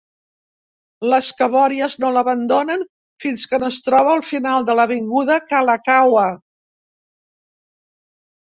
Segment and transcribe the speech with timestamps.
[1.09, 2.87] Les cabòries no l'abandonen
[3.25, 6.27] fins que no es troba al final de l'avinguda Kalakaua.